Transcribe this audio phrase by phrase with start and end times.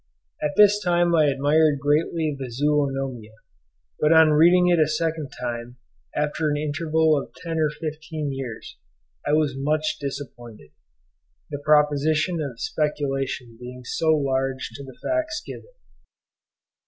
[0.41, 3.37] At this time I admired greatly the 'Zoonomia;'
[3.99, 5.77] but on reading it a second time
[6.15, 8.77] after an interval of ten or fifteen years,
[9.27, 10.71] I was much disappointed;
[11.51, 15.69] the proportion of speculation being so large to the facts given.